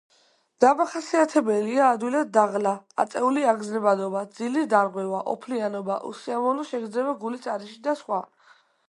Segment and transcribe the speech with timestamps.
[0.63, 2.71] დამახასიათებელია ადვილად დაღლა,
[3.03, 8.25] აწეული აგზნებადობა, ძილის დარღვევა, ოფლიანობა, უსიამოვნო შეგრძნება გულის არეში და სხვა.